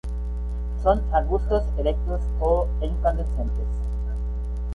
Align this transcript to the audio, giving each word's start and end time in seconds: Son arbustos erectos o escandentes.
Son 0.81 0.99
arbustos 1.13 1.63
erectos 1.77 2.23
o 2.39 2.65
escandentes. 2.81 3.67